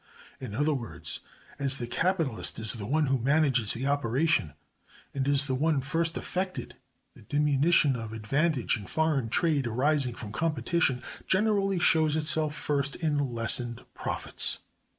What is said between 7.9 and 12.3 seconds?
of advantage in foreign trade arising from competition, generally shows